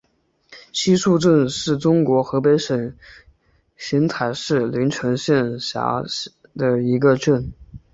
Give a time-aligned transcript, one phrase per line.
[0.73, 2.95] 西竖镇是中国河北省
[3.77, 7.53] 邢台市临城县下辖的一个镇。